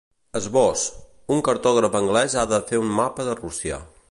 [0.37, 0.85] Esbós:
[1.37, 3.85] Un cartògraf anglès ha de fer un mapa de Rússia.